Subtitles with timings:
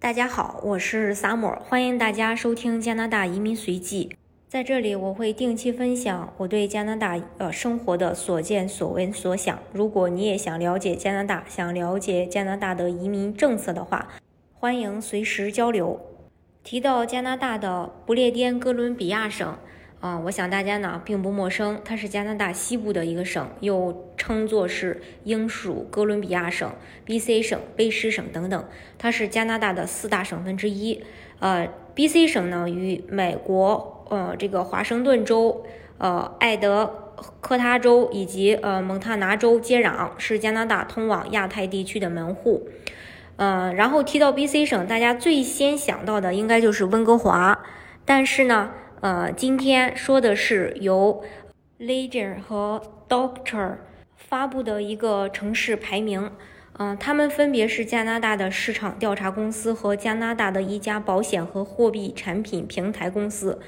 [0.00, 4.16] 大家好，我是萨摩欢迎大家收听加拿大移民随记。
[4.48, 9.58] 在这里，我会定期分享我对加拿大呃生活的所见所闻所想。
[9.74, 14.08] 如果你也想了解加拿大，想了解加拿大的移民政策的话，
[14.54, 16.00] 欢迎随时交流。
[16.64, 19.58] 提到加拿大的不列颠哥伦比亚省。
[20.00, 26.72] 啊，我想大家呢并不陌生，它是加拿大西部的一个省，又称作是英属哥伦比亚省、
[27.04, 28.64] B.C 省、卑诗省等等。
[28.96, 31.04] 它是加拿大的四大省份之一。
[31.38, 35.66] 呃，B.C 省呢与美国呃这个华盛顿州、
[35.98, 42.66] 呃爱德科他州以及呃蒙塔拿州接壤，是加拿大通往亚太地区的门户。
[43.36, 47.62] 呃，然后提到 B.C 省，大家最先想到的应该就是温哥华，
[48.06, 48.70] 但是呢。
[49.00, 51.24] 呃，今天说的是由
[51.78, 53.76] l e g e r 和 Doctor
[54.14, 56.30] 发布的一个城市排名。
[56.74, 63.58] 嗯，他们分别是加拿大的市场调查公司和加拿大的一家保险和货币产品平台公司，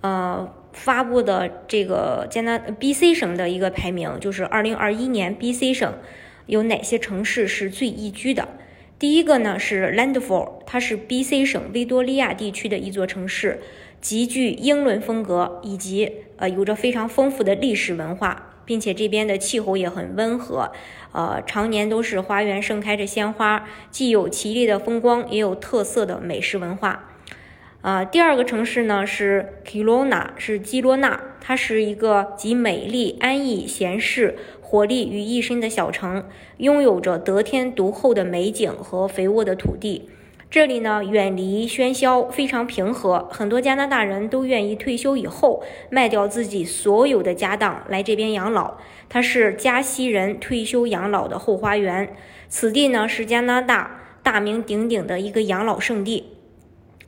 [0.00, 5.94] 呃，发布的这个加拿 BC 省的一个排名，就是二零二一年 BC 省
[6.46, 8.48] 有哪些城市是最宜居的。
[8.98, 13.60] 第一个呢是 Landfall，它是 BC 省维多利亚地区的一座城市。
[14.02, 20.72] 极具英伦风格，以及呃有着非常丰富的历史文化，并且这边的气候也很温和，
[21.12, 27.08] 呃常年都是花园盛开着鲜花，既有绮丽的风光，也有特色的美食文化。
[27.80, 36.24] 啊，第二个城市呢是 k i l o n a 是基罗纳，它是一个集美丽、安逸、闲适、活力于一身的小城，
[36.58, 40.08] 拥有着得天独厚的美景和肥沃的土地。
[40.52, 43.26] 这里呢，远离喧嚣，非常平和。
[43.30, 48.76] 很多加拿大人都愿意退休以后卖掉自己所有的家当来这边养老。
[49.08, 52.14] 它是加西人退休养老的后花园。
[52.50, 56.34] 此地呢是加拿大大名鼎鼎的一个养老圣地。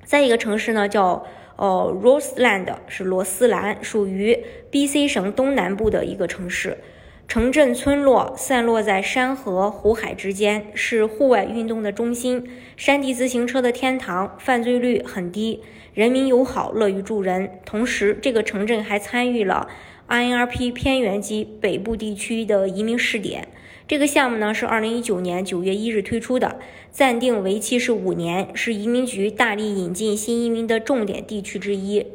[0.05, 6.79] 再一个城市呢叫哦 Roseland，是罗斯兰，属于 B.C 省东南部的一个城市。
[7.27, 12.47] 城镇村落散落在山河湖海之间，是户外运动的中心，
[12.77, 15.61] 山地自行车的天堂，犯罪率很低，
[15.95, 17.59] 人民友好，乐于助人。
[17.65, 19.69] 同时，这个城镇还参与了
[20.09, 23.49] INRP 偏远及北部地区的移民试点。
[23.89, 26.61] 这个项目呢是2019年9月1日推出的，
[26.93, 32.07] 暂定为期是五年，是移民局大力引进新移民的重点地区之一。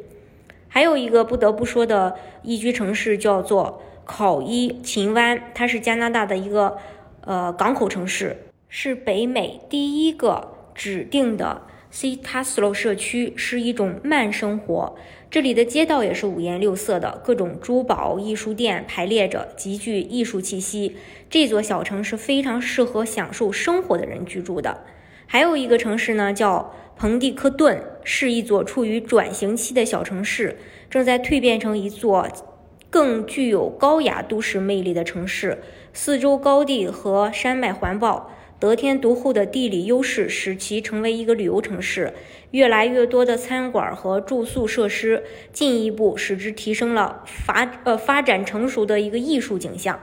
[0.68, 3.82] 还有一个不得不说的宜居城市叫做。
[4.12, 6.76] 考伊琴湾，它是加拿大的一个
[7.20, 8.36] 呃港口城市，
[8.68, 11.62] 是北美第一个指定的
[11.92, 14.96] C t a s l o 社区，是一种慢生活。
[15.30, 20.96] 这里的街道也是五颜六色的，各种珠宝艺术店排列着，极具艺术气息。
[21.30, 24.82] 这座小城是非常适合享受生活的人居住的。
[25.28, 30.58] 还有一个城市呢，叫彭蒂克顿，是一座处于转型期的小城市，
[30.90, 32.26] 正在蜕变成一座。
[32.90, 35.58] 更具有高雅都市魅力的城市，
[35.92, 42.12] 四周高地和山脉环抱，得天独厚的地理优势使其成为一个旅游城市。
[42.50, 50.00] 越来越多的餐馆和住宿设施，进一步使之提升了发呃发展成熟的一个艺术景象。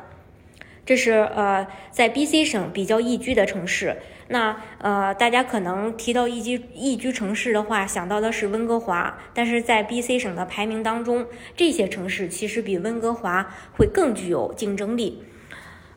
[0.86, 3.98] 这是呃在 B.C 省比较宜居的城市。
[4.30, 9.18] 那呃大家可能提到宜居宜居城市的话，想到的是温哥华。
[9.34, 15.24] 但是在 B.C 省的排名当中，这些城市其实比温哥华会更具有竞争力。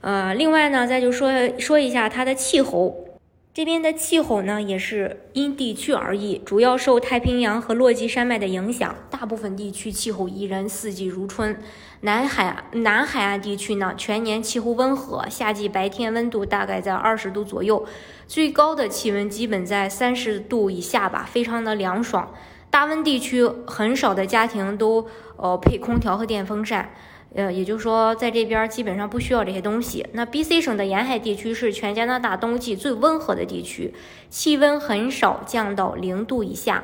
[0.01, 3.10] 呃，另外呢，再就说说一下它的气候。
[3.53, 11.61] 这边的气候呢，也是因地区而异，主要受太平洋和落基山脉的影响，大部分地区气候宜人，四季如春。
[12.03, 17.85] 南海南海岸地区呢，全年气候温和，夏季白天温度大概在二十度左右，
[18.29, 22.33] 最高的气温基本在三十度以下吧，非常的凉爽。
[22.71, 25.05] 大温地区很少的家庭都
[25.37, 26.89] 呃配空调和电风扇。
[27.33, 30.05] 呃，也就是说，在这边基本上不需要这些东西。
[30.15, 33.95] 那 B.C 省的沿海地区是全加拿大冬季最温和的地区，
[34.29, 36.83] 气温很少降到零度以下，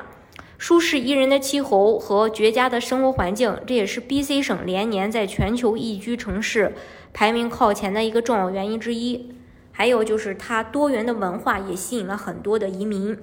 [0.57, 6.73] 舒适宜人的气候和绝佳的生活环境，这也是 B.C 省连年在全球宜居城市
[7.11, 9.33] 排名靠前的一个重要原因之一。
[9.73, 13.17] 还有就是它多元的文化也吸引了很多的移民，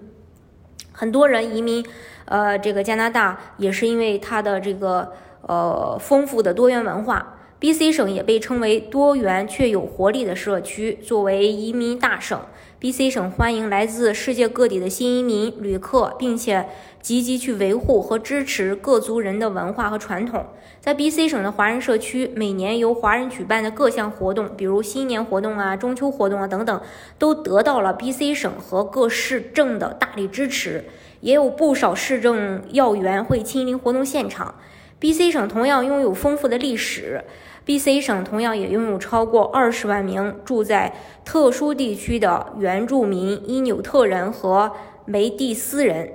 [0.92, 1.82] 很多人移民，
[2.26, 5.14] 呃，这个加拿大也是因为它的这个。
[5.46, 10.98] 呃，丰富的多元文化，B.C 省也被称为多元却有活力的社区。
[11.02, 12.38] 作为移民大省
[12.78, 16.66] ，B.C 省欢迎来自世界各地的新移民旅客，并且
[17.00, 20.46] 积极去维护和支持各族人的文化和传统。
[20.80, 26.80] 在 B.C 省的华人社区，每年由华人举办的各项活动，比如新年活动啊、中秋活动啊等等，
[27.18, 30.84] 都得到了 B.C 省和各市政的大力支持。
[31.20, 34.54] 也有不少市政要员会亲临活动现场。
[34.98, 37.24] B.C 省同样拥有丰富的历史。
[37.64, 40.94] B.C 省同样也拥有超过二十万名住在
[41.24, 44.72] 特殊地区的原住民因纽特人和
[45.06, 46.12] 梅蒂斯人。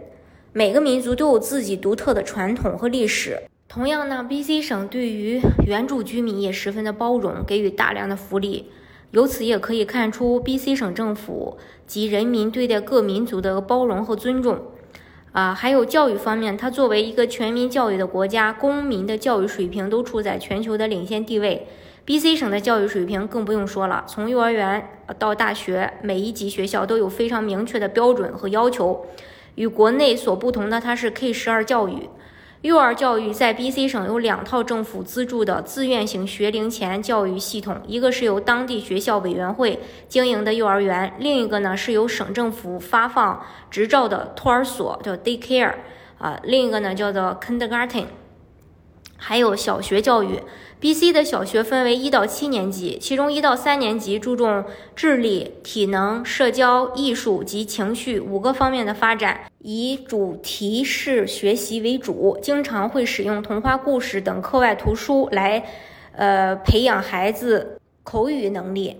[0.53, 3.41] 每个民族都有自己独特的传统和历史。
[3.67, 8.71] 同样呢，B.C 省对于原住居民也十分的包容，给予大量的福利。
[9.11, 14.59] 由此也可以看出 B.C 省政府及人民对待各民族的包容和尊重。
[15.31, 21.67] 啊，还有教育方面，它作为一个全民教育的国家，公民的教育水平都处在全球的领先地位。
[22.05, 24.89] B.C 省的教育水平更不用说了，从幼儿园
[25.19, 29.05] 到大学，每一级学校都有非常明确的标准和要求。
[29.53, 32.09] 与国内所不同的，它是 K 十二教育。
[32.61, 39.79] 幼儿教育在 B.C 省有两套政府资助的自愿型学龄前教育系统，一个是由当地学校委员会
[40.09, 43.41] 经营的幼儿园，另一个呢是由省政府发放
[43.71, 45.73] 执照的托儿所，叫 daycare，
[46.17, 48.07] 啊，另一个呢叫做 kindergarten。
[49.21, 50.39] 还有小学教育
[50.79, 54.63] ，B.C 的小学分为一到七年级，其中一到三年级注重
[54.95, 65.65] 智力、体能、社交、艺术及情绪五个方面的发展，以主题式学习为主，经常会使用童话故事等课外图书来，
[66.13, 68.95] 呃，培养孩子口语能力。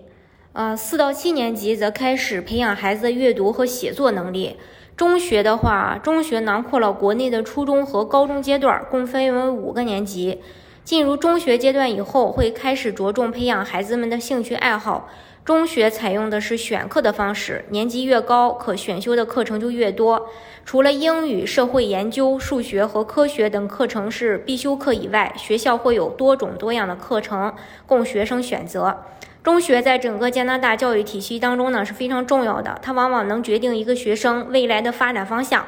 [0.52, 4.58] 呃，四到七年级则开始培养孩子的阅读和写作能力。
[5.00, 10.42] 中学的话，中学囊括了国内的初中和高中阶段，共分为五个年级。
[10.84, 15.08] 进入中学阶段以后，会开始着重培养孩子们的兴趣爱好。
[15.46, 20.28] 中学采用的是选课的方式，年级越高，可选修的课程就越多。
[20.66, 27.54] 除了英语、社会研究、数学和科学等课程是必修课以外，学校会有多种多样的课程
[27.86, 28.98] 供学生选择。
[29.42, 35.66] 中学在整个加拿大教育体系当中呢是非常重要的，它往往能决定一个学生未来的发展方向。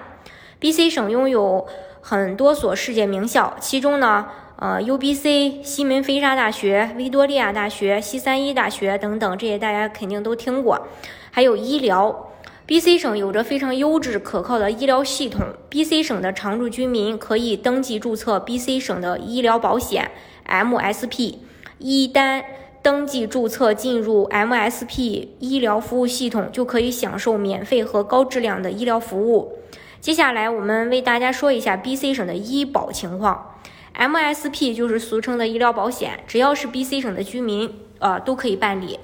[0.59, 1.65] B.C 省拥有
[2.01, 4.27] 很多所世界名校，其中呢，
[4.57, 10.87] 呃，U.B.C、西门菲沙大学、维多利亚大学、西三一大学等等，这些大家肯定都听过。
[11.31, 12.31] 还有医疗
[12.67, 15.47] ，B.C 省有着非常优质可靠的医疗系统。
[15.69, 20.11] B.C 省的常住居民可以登记注册 B.C 省的医疗保险
[20.43, 21.39] M.S.P，
[21.79, 22.43] 一单。
[22.81, 29.59] 登记注册进入 MSP 医疗服务系统，就可以享受免费和高质量的医疗服务。
[29.99, 33.59] 接下来，我们为大家说一下 BC 省的医保情况。
[33.95, 38.99] MSP 就是俗称的医疗保险，只要是 BC 省的居民，呃，都可以办理。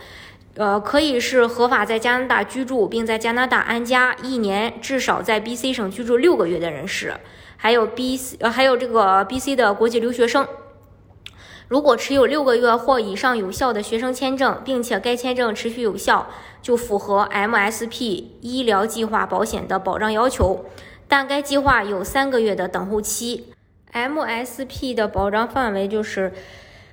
[0.55, 7.13] 呃，可以是合法在加拿大居住并在加拿大安家一年，至少在 BC 省居住六个月的人士，
[7.57, 10.47] 还有 BC 呃，还有这个 BC 的国际留学生。
[11.67, 16.27] 如果持有六个月或以上有效的学生签证，并且该签证持续有效，
[16.61, 20.65] 就符合 MSP 医疗计划保险的保障要求。
[21.07, 23.53] 但该计划有三个月的等候期。
[23.93, 26.33] MSP 的保障范围就是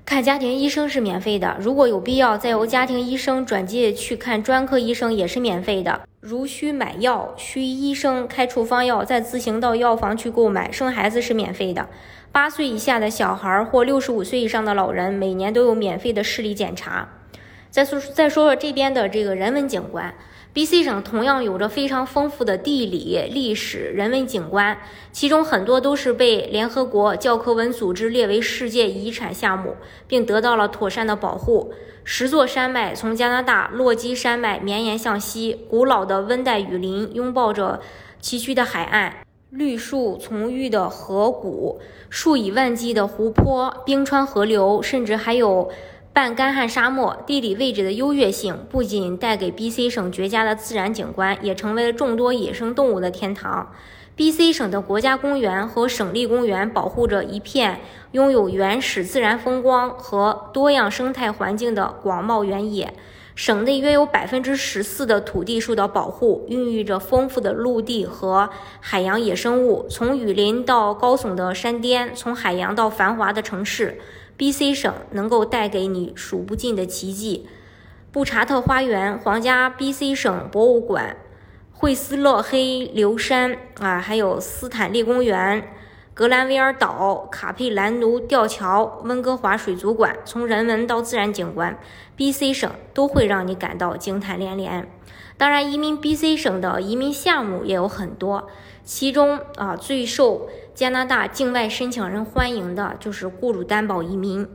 [0.07, 6.03] 看家庭医生是免费的，如果有必要再由家庭医生转介去看专科医生也是免费的。
[6.21, 10.71] 如需买药，需医生开处方药，再自行到药房去购买。
[10.71, 11.89] 生孩子是免费的。
[12.31, 17.09] 八岁以下的小孩或六十五岁以上的老人，每年都有免费的视力检查。
[17.71, 20.15] 再说再说说这边的这个人文景观
[20.55, 24.79] ，B.C 省同样有着非常丰富的地理、历史、人文景观，
[25.13, 31.75] 其中很多都是被联合国教科文组织列为世界遗产项目，并得到了妥善的保护。
[32.05, 37.81] 十座山脉从加拿大落基山脉绵延向西，古老的温带雨林拥抱着
[38.21, 39.17] 崎岖的海岸。
[39.51, 41.81] 绿树丛郁的河谷，
[42.11, 45.71] 数以万计的湖泊、冰川河流，甚至还有
[46.15, 47.17] 半干旱沙漠。
[47.27, 53.73] 地理位置的优越性不仅带给 B.C 省绝佳的自然景观，也成为了众多野生动物的天堂。
[54.15, 57.81] B.C 省的国家公园和省立公园保护着一片
[58.13, 62.95] 拥有原始自然风光和多样生态环境的广袤原野。
[63.35, 69.85] 省内约有百分之十四的土地受到保护，孕育着丰富的陆地和海洋野生物。
[69.91, 73.99] 从雨林到高耸的山巅，从海洋到繁华的城市
[74.37, 77.47] ，B.C 省能够带给你数不尽的奇迹。
[78.13, 81.17] 布查特花园、皇家 B.C 省博物馆、
[81.73, 85.75] 惠斯勒黑流山啊，还有斯坦利公园、
[86.15, 91.77] 格兰维尔岛、卡佩兰奴吊桥、温哥华水族馆，从人文到自然景观
[92.17, 94.89] ，BC 省都会让你感到惊叹连连。
[95.37, 98.47] 当然，移民 BC 省的移民项目也有很多，
[98.85, 104.49] 其中啊最受加拿大境外申请人欢迎的就是雇主担保移民，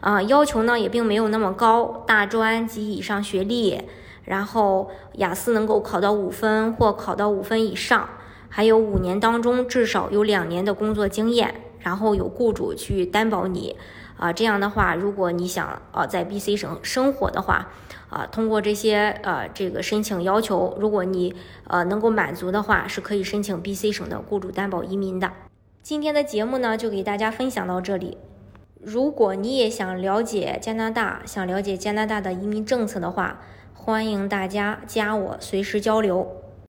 [0.00, 3.80] 啊要求呢也并没有那么高，大专及以上学历，
[4.26, 8.06] 然后雅思能够考到五分或考到五分以上。
[8.48, 13.76] 还有五年当中至少有两年的工作经验，然后有雇主去担保你，
[14.16, 17.68] 啊，这样的话，如果你想啊在 BC 省生活的话，
[18.08, 21.34] 啊，通过这些呃这个申请要求，如果你
[21.66, 25.32] 呃能够满足的话，是可以申请 BC 省的雇主担保移民的。
[25.82, 28.18] 今天的节目呢，就给大家分享到这里。
[28.82, 33.40] 如果你也想了解加拿大，想了解加拿大的移民政策的话，
[33.74, 36.45] 欢迎大家加我，随时交流。